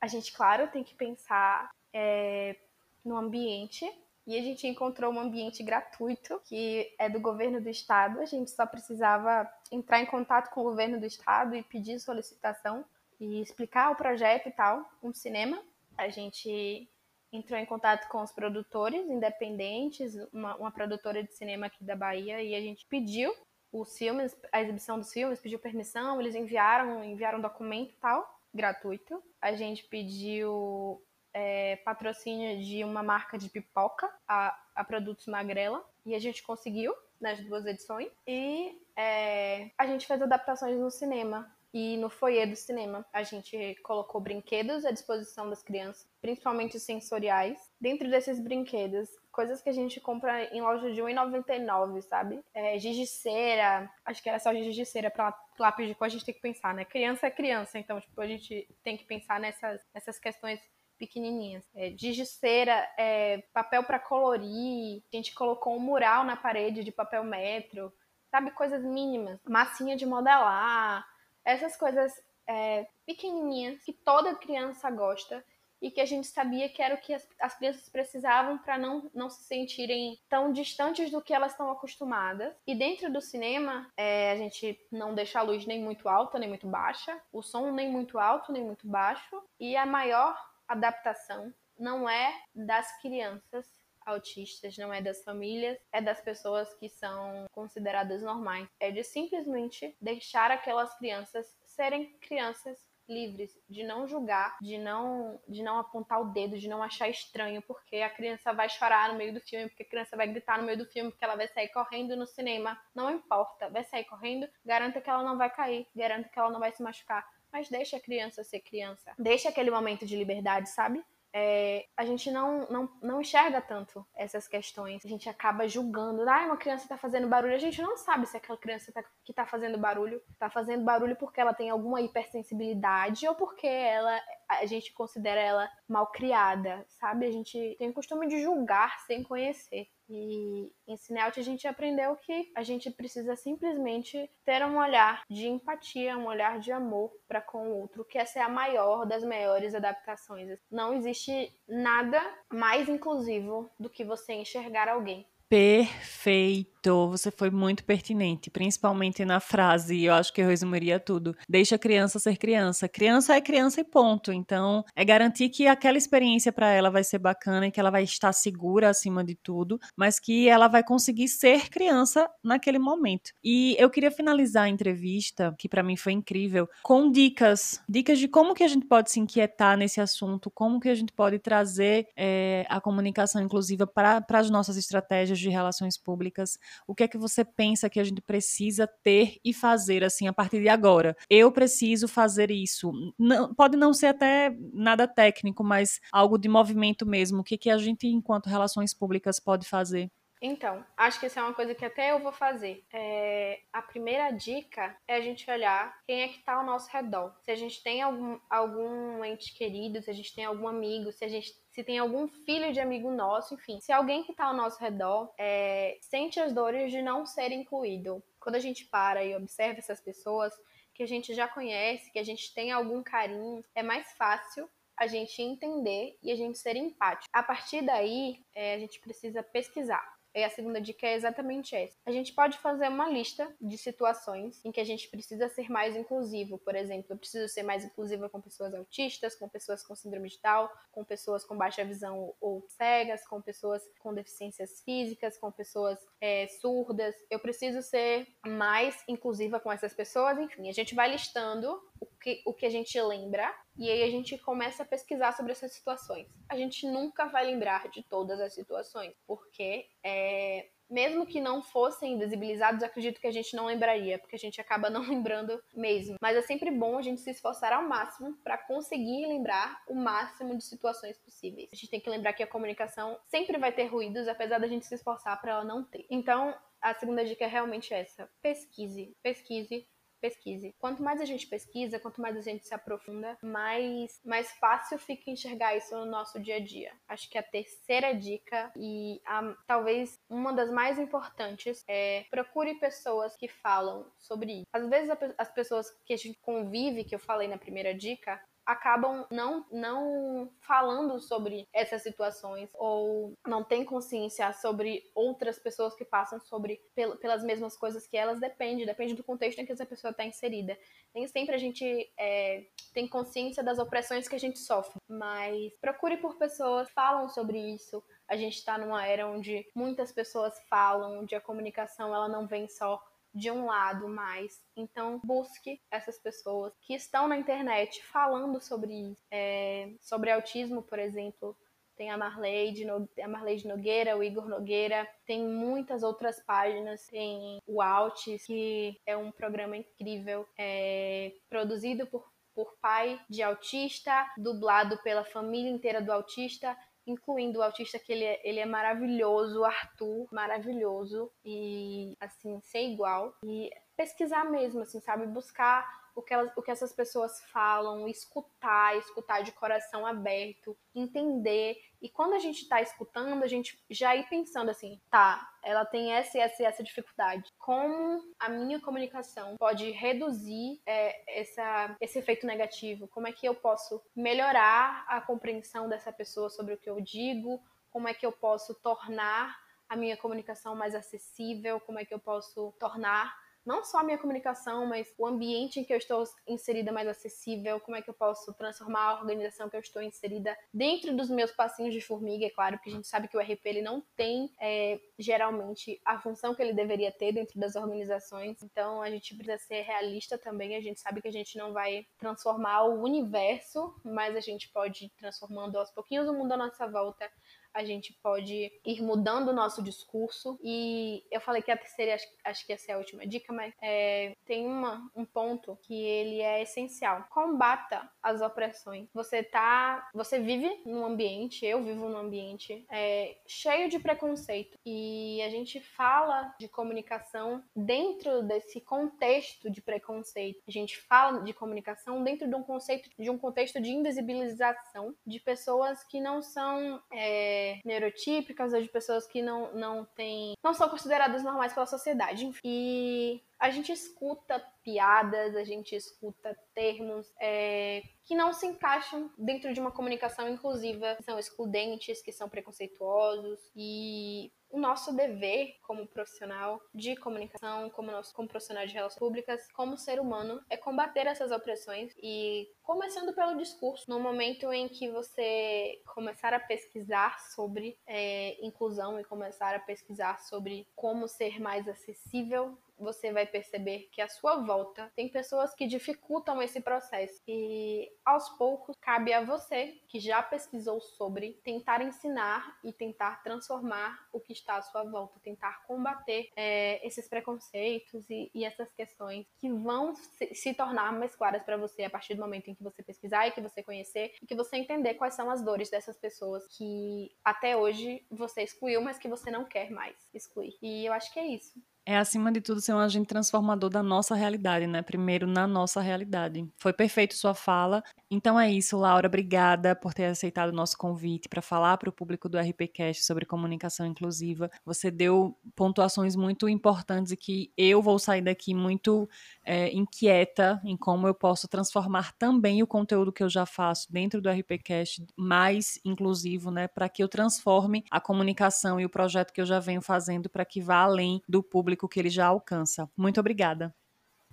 [0.00, 2.56] A gente, claro, tem que pensar é,
[3.04, 3.84] no ambiente.
[4.26, 8.18] E a gente encontrou um ambiente gratuito, que é do governo do estado.
[8.18, 12.84] A gente só precisava entrar em contato com o governo do estado e pedir solicitação
[13.20, 15.62] e explicar o projeto e tal, um cinema.
[15.96, 16.90] A gente
[17.32, 22.42] entrou em contato com os produtores independentes, uma, uma, produtora de cinema aqui da Bahia,
[22.42, 23.34] e a gente pediu
[23.72, 28.40] os filmes, a exibição dos filmes, pediu permissão, eles enviaram, enviaram um documento e tal,
[28.54, 29.22] gratuito.
[29.40, 31.02] A gente pediu
[31.34, 36.94] é, patrocínio de uma marca de pipoca, a, a Produtos Magrela, e a gente conseguiu
[37.20, 38.10] nas duas edições.
[38.26, 43.04] E é, a gente fez adaptações no cinema e no foyer do cinema.
[43.12, 47.70] A gente colocou brinquedos à disposição das crianças, principalmente sensoriais.
[47.78, 52.42] Dentro desses brinquedos, coisas que a gente compra em loja de R$1,99, sabe?
[52.54, 56.06] É, giz de cera, acho que era só giz de cera para lápis de cor,
[56.06, 56.82] a gente tem que pensar, né?
[56.82, 60.58] Criança é criança, então, tipo, a gente tem que pensar nessas, nessas questões
[60.96, 61.62] pequenininhas.
[61.74, 66.82] É, giz de cera, é, papel para colorir, a gente colocou um mural na parede
[66.82, 67.92] de papel metro,
[68.30, 68.50] sabe?
[68.52, 69.38] Coisas mínimas.
[69.44, 71.06] Massinha de modelar,
[71.46, 72.12] essas coisas
[72.46, 75.42] é, pequenininhas que toda criança gosta
[75.80, 79.10] e que a gente sabia que era o que as, as crianças precisavam para não,
[79.14, 82.52] não se sentirem tão distantes do que elas estão acostumadas.
[82.66, 86.48] E dentro do cinema, é, a gente não deixa a luz nem muito alta nem
[86.48, 92.08] muito baixa, o som nem muito alto nem muito baixo, e a maior adaptação não
[92.08, 93.66] é das crianças
[94.06, 98.68] autistas, não é das famílias, é das pessoas que são consideradas normais.
[98.78, 105.62] É de simplesmente deixar aquelas crianças serem crianças livres de não julgar, de não de
[105.62, 109.32] não apontar o dedo, de não achar estranho, porque a criança vai chorar no meio
[109.32, 111.68] do filme, porque a criança vai gritar no meio do filme, porque ela vai sair
[111.68, 112.78] correndo no cinema.
[112.94, 116.60] Não importa, vai sair correndo, garanta que ela não vai cair, garanta que ela não
[116.60, 119.14] vai se machucar, mas deixa a criança ser criança.
[119.18, 121.04] Deixa aquele momento de liberdade, sabe?
[121.38, 125.04] É, a gente não, não, não enxerga tanto essas questões.
[125.04, 126.26] A gente acaba julgando.
[126.26, 127.54] Ah, uma criança está fazendo barulho.
[127.54, 131.14] A gente não sabe se aquela criança tá, que está fazendo barulho está fazendo barulho
[131.14, 134.18] porque ela tem alguma hipersensibilidade ou porque ela
[134.48, 137.26] a gente considera ela mal criada, sabe?
[137.26, 139.88] A gente tem o costume de julgar sem conhecer.
[140.08, 145.46] E em Cinealt a gente aprendeu que a gente precisa simplesmente ter um olhar de
[145.48, 149.24] empatia, um olhar de amor para com o outro, que essa é a maior das
[149.24, 150.58] maiores adaptações.
[150.70, 152.20] Não existe nada
[152.52, 155.26] mais inclusivo do que você enxergar alguém.
[155.48, 156.76] Perfeito.
[157.08, 161.34] Você foi muito pertinente, principalmente na frase, eu acho que eu resumiria tudo.
[161.48, 162.88] Deixa a criança ser criança.
[162.88, 164.32] Criança é criança e ponto.
[164.32, 168.04] Então, é garantir que aquela experiência para ela vai ser bacana e que ela vai
[168.04, 173.32] estar segura acima de tudo, mas que ela vai conseguir ser criança naquele momento.
[173.42, 178.28] E eu queria finalizar a entrevista, que para mim foi incrível, com dicas, dicas de
[178.28, 182.06] como que a gente pode se inquietar nesse assunto, como que a gente pode trazer
[182.16, 187.18] é, a comunicação inclusiva para as nossas estratégias de relações públicas o que é que
[187.18, 191.16] você pensa que a gente precisa ter e fazer assim a partir de agora?
[191.28, 192.92] Eu preciso fazer isso.
[193.18, 197.40] Não, pode não ser até nada técnico, mas algo de movimento mesmo.
[197.40, 200.10] O que, que a gente, enquanto relações públicas, pode fazer?
[200.40, 202.84] Então, acho que isso é uma coisa que até eu vou fazer.
[202.92, 207.34] É, a primeira dica é a gente olhar quem é que está ao nosso redor.
[207.42, 211.24] Se a gente tem algum, algum ente querido, se a gente tem algum amigo, se
[211.24, 214.54] a gente se tem algum filho de amigo nosso, enfim, se alguém que está ao
[214.54, 218.22] nosso redor é, sente as dores de não ser incluído.
[218.40, 220.54] Quando a gente para e observa essas pessoas
[220.94, 225.06] que a gente já conhece, que a gente tem algum carinho, é mais fácil a
[225.06, 227.28] gente entender e a gente ser empático.
[227.30, 230.15] A partir daí, é, a gente precisa pesquisar.
[230.36, 231.96] E a segunda dica é exatamente essa.
[232.04, 235.96] A gente pode fazer uma lista de situações em que a gente precisa ser mais
[235.96, 236.58] inclusivo.
[236.58, 240.38] Por exemplo, eu preciso ser mais inclusiva com pessoas autistas, com pessoas com síndrome de
[240.42, 245.98] Down, com pessoas com baixa visão ou cegas, com pessoas com deficiências físicas, com pessoas
[246.20, 247.14] é, surdas.
[247.30, 250.38] Eu preciso ser mais inclusiva com essas pessoas.
[250.38, 254.10] Enfim, a gente vai listando o que, o que a gente lembra e aí a
[254.10, 256.26] gente começa a pesquisar sobre essas situações.
[256.48, 262.14] A gente nunca vai lembrar de todas as situações, porque é, mesmo que não fossem
[262.14, 266.16] invisibilizados, acredito que a gente não lembraria, porque a gente acaba não lembrando mesmo.
[266.20, 270.56] Mas é sempre bom a gente se esforçar ao máximo para conseguir lembrar o máximo
[270.56, 271.70] de situações possíveis.
[271.72, 274.84] A gente tem que lembrar que a comunicação sempre vai ter ruídos, apesar da gente
[274.84, 276.06] se esforçar para ela não ter.
[276.10, 279.86] Então, a segunda dica é realmente essa: pesquise, pesquise
[280.26, 280.74] pesquise.
[280.78, 285.30] Quanto mais a gente pesquisa, quanto mais a gente se aprofunda, mais, mais fácil fica
[285.30, 286.92] enxergar isso no nosso dia a dia.
[287.08, 293.36] Acho que a terceira dica, e a, talvez uma das mais importantes, é procure pessoas
[293.36, 294.66] que falam sobre isso.
[294.72, 299.26] Às vezes as pessoas que a gente convive, que eu falei na primeira dica, acabam
[299.30, 306.40] não, não falando sobre essas situações ou não têm consciência sobre outras pessoas que passam
[306.40, 306.80] sobre
[307.20, 308.40] pelas mesmas coisas que elas.
[308.40, 310.76] Depende depende do contexto em que essa pessoa está inserida.
[311.14, 316.16] Nem sempre a gente é, tem consciência das opressões que a gente sofre mas procure
[316.16, 318.02] por pessoas que falam sobre isso.
[318.28, 322.68] A gente está numa era onde muitas pessoas falam onde a comunicação ela não vem
[322.68, 323.02] só
[323.36, 324.62] de um lado mais.
[324.74, 330.98] Então, busque essas pessoas que estão na internet falando sobre isso, é, sobre autismo, por
[330.98, 331.54] exemplo.
[331.96, 332.86] Tem a Marleide,
[333.22, 339.16] a Marleide Nogueira, o Igor Nogueira, tem muitas outras páginas, tem o Altis, que é
[339.16, 346.12] um programa incrível, é, produzido por, por pai de autista, dublado pela família inteira do
[346.12, 346.76] autista,
[347.06, 353.34] incluindo o autista que ele é, ele é maravilhoso, Arthur, maravilhoso e assim, sem igual.
[353.44, 355.26] E pesquisar mesmo, assim, sabe?
[355.26, 355.86] Buscar
[356.16, 361.76] o que, elas, o que essas pessoas falam, escutar, escutar de coração aberto, entender.
[362.00, 366.14] E quando a gente está escutando, a gente já ir pensando assim, tá, ela tem
[366.14, 367.52] essa essa essa dificuldade.
[367.58, 373.06] Como a minha comunicação pode reduzir é, essa, esse efeito negativo?
[373.08, 377.62] Como é que eu posso melhorar a compreensão dessa pessoa sobre o que eu digo?
[377.90, 379.54] Como é que eu posso tornar
[379.86, 381.78] a minha comunicação mais acessível?
[381.78, 385.84] Como é que eu posso tornar não só a minha comunicação, mas o ambiente em
[385.84, 389.76] que eu estou inserida mais acessível, como é que eu posso transformar a organização que
[389.76, 393.26] eu estou inserida dentro dos meus passinhos de formiga, é claro, porque a gente sabe
[393.26, 397.58] que o RP ele não tem é, geralmente a função que ele deveria ter dentro
[397.58, 401.58] das organizações, então a gente precisa ser realista também, a gente sabe que a gente
[401.58, 406.52] não vai transformar o universo, mas a gente pode ir transformando aos pouquinhos o mundo
[406.52, 407.28] à nossa volta
[407.76, 410.58] a gente pode ir mudando o nosso discurso.
[410.62, 413.74] E eu falei que a terceira, acho, acho que essa é a última dica, mas
[413.82, 417.26] é, tem uma, um ponto que ele é essencial.
[417.28, 419.08] Combata as opressões.
[419.12, 420.08] Você tá.
[420.14, 424.78] Você vive num ambiente, eu vivo num ambiente é, cheio de preconceito.
[424.84, 430.62] E a gente fala de comunicação dentro desse contexto de preconceito.
[430.66, 435.38] A gente fala de comunicação dentro de um conceito, de um contexto de invisibilização de
[435.40, 437.02] pessoas que não são.
[437.12, 440.54] É, neurotípicas ou de pessoas que não, não têm.
[440.62, 442.50] não são consideradas normais pela sociedade.
[442.64, 449.72] E a gente escuta piadas, a gente escuta termos é, que não se encaixam dentro
[449.72, 456.06] de uma comunicação inclusiva, que são excludentes, que são preconceituosos e o nosso dever como
[456.06, 461.26] profissional de comunicação, como, nosso, como profissional de relações públicas, como ser humano, é combater
[461.26, 464.08] essas opressões e começando pelo discurso.
[464.08, 470.40] No momento em que você começar a pesquisar sobre é, inclusão e começar a pesquisar
[470.40, 475.86] sobre como ser mais acessível você vai perceber que à sua volta tem pessoas que
[475.86, 477.40] dificultam esse processo.
[477.46, 484.26] E aos poucos cabe a você, que já pesquisou sobre, tentar ensinar e tentar transformar
[484.32, 489.46] o que está à sua volta, tentar combater é, esses preconceitos e, e, essas questões
[489.58, 492.82] que vão se, se tornar mais claras para você a partir do momento em que
[492.82, 496.16] você pesquisar e que você conhecer e que você entender quais são as dores dessas
[496.16, 500.76] pessoas que até hoje você excluiu, mas que você não quer mais excluir.
[500.82, 504.00] E eu acho que é isso é, acima de tudo, ser um agente transformador da
[504.00, 505.02] nossa realidade, né?
[505.02, 506.64] Primeiro, na nossa realidade.
[506.78, 508.00] Foi perfeito sua fala.
[508.30, 509.26] Então é isso, Laura.
[509.26, 513.44] Obrigada por ter aceitado o nosso convite para falar para o público do RPCast sobre
[513.44, 514.70] comunicação inclusiva.
[514.84, 519.28] Você deu pontuações muito importantes e que eu vou sair daqui muito
[519.64, 524.40] é, inquieta em como eu posso transformar também o conteúdo que eu já faço dentro
[524.40, 526.86] do RPCast mais inclusivo, né?
[526.86, 530.64] Para que eu transforme a comunicação e o projeto que eu já venho fazendo para
[530.64, 533.10] que vá além do público público que ele já alcança.
[533.16, 533.94] Muito obrigada.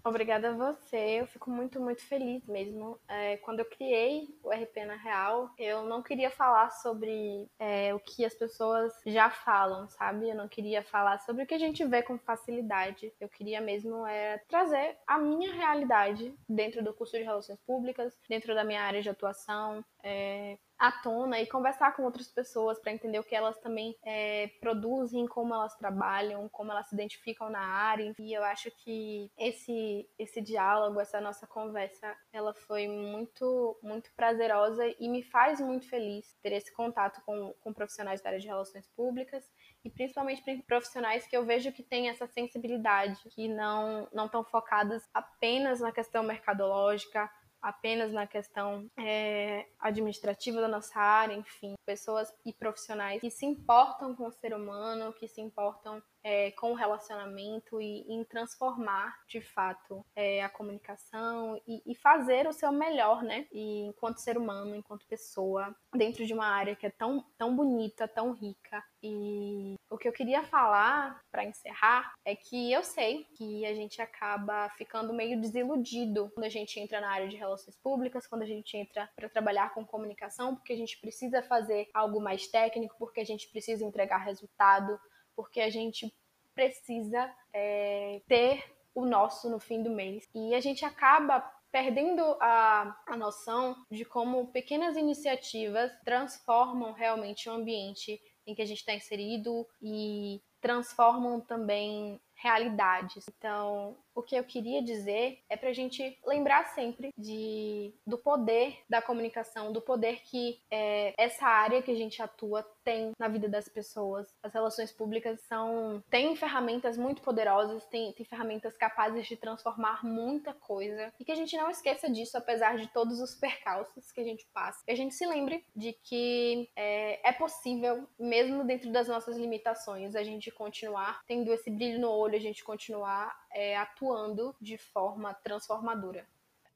[0.06, 3.00] Obrigada a você, eu fico muito, muito feliz mesmo.
[3.08, 8.00] É, quando eu criei o RP na Real, eu não queria falar sobre é, o
[8.02, 10.30] que as pessoas já falam, sabe?
[10.30, 13.14] Eu não queria falar sobre o que a gente vê com facilidade.
[13.18, 18.54] Eu queria mesmo é, trazer a minha realidade dentro do curso de Relações Públicas, dentro
[18.54, 23.18] da minha área de atuação, é, à tona e conversar com outras pessoas para entender
[23.18, 28.14] o que elas também é, produzem, como elas trabalham, como elas se identificam na área.
[28.20, 34.84] E eu acho que esse esse diálogo, essa nossa conversa, ela foi muito muito prazerosa
[35.00, 38.86] e me faz muito feliz ter esse contato com, com profissionais da área de relações
[38.90, 39.50] públicas
[39.86, 45.08] e principalmente profissionais que eu vejo que têm essa sensibilidade, que não não estão focadas
[45.14, 47.32] apenas na questão mercadológica,
[47.64, 54.14] apenas na questão é, administrativa da nossa área, enfim, pessoas e profissionais que se importam
[54.14, 59.42] com o ser humano, que se importam é, com o relacionamento e em transformar de
[59.42, 63.46] fato é, a comunicação e, e, fazer o seu melhor, né?
[63.52, 68.08] E enquanto ser humano, enquanto pessoa, dentro de uma área que é tão, tão bonita,
[68.08, 68.84] tão rica.
[69.02, 74.02] E o que eu queria falar para encerrar é que eu sei que a gente
[74.02, 78.48] acaba ficando meio desiludido quando a gente entra na área de relações públicas, quando a
[78.48, 83.20] gente entra para trabalhar com comunicação, porque a gente precisa fazer algo mais técnico, porque
[83.20, 84.98] a gente precisa entregar resultado,
[85.36, 86.14] porque a gente
[86.54, 88.64] precisa é, ter
[88.94, 90.30] o nosso no fim do mês.
[90.34, 97.54] E a gente acaba perdendo a, a noção de como pequenas iniciativas transformam realmente o
[97.54, 103.26] ambiente em que a gente está inserido e transformam também realidades.
[103.28, 108.78] Então, o que eu queria dizer é para a gente lembrar sempre de, do poder
[108.90, 113.48] da comunicação, do poder que é, essa área que a gente atua tem na vida
[113.48, 114.28] das pessoas.
[114.44, 120.54] As relações públicas são têm ferramentas muito poderosas, tem, tem ferramentas capazes de transformar muita
[120.54, 124.24] coisa e que a gente não esqueça disso, apesar de todos os percalços que a
[124.24, 124.84] gente passa.
[124.86, 130.16] Que a gente se lembre de que é, é possível, mesmo dentro das nossas limitações,
[130.16, 135.34] a gente continuar tendo esse brilho no olho, a gente continuar é, atuando de forma
[135.34, 136.26] transformadora.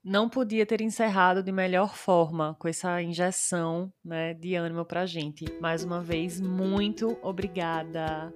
[0.03, 5.05] Não podia ter encerrado de melhor forma com essa injeção né, de ânimo para a
[5.05, 5.45] gente.
[5.59, 8.33] Mais uma vez, muito obrigada.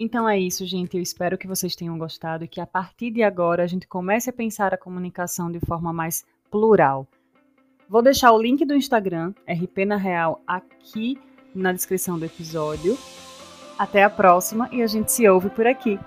[0.00, 0.96] Então é isso, gente.
[0.96, 4.30] Eu espero que vocês tenham gostado e que a partir de agora a gente comece
[4.30, 7.06] a pensar a comunicação de forma mais plural.
[7.88, 11.18] Vou deixar o link do Instagram, RP na Real, aqui
[11.54, 12.98] na descrição do episódio.
[13.78, 15.98] Até a próxima e a gente se ouve por aqui.